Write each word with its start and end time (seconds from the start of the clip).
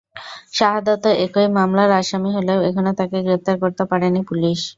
শাহাদাতও 0.53 1.11
একই 1.25 1.47
মামলার 1.57 1.89
আসামি 1.99 2.29
হলেও 2.37 2.59
এখনো 2.69 2.91
তাঁকে 2.99 3.17
গ্রেপ্তার 3.25 3.55
করতে 3.63 3.83
পারেনি 3.91 4.19
পুলিশ। 4.29 4.59